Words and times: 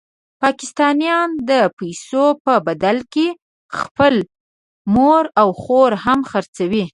پاکستانیان 0.43 1.29
د 1.49 1.51
پیسو 1.77 2.25
په 2.45 2.53
بدل 2.67 2.97
کې 3.13 3.27
خپله 3.77 4.21
مور 4.93 5.23
او 5.41 5.49
خور 5.61 5.91
هم 6.05 6.19
خرڅوي. 6.29 6.85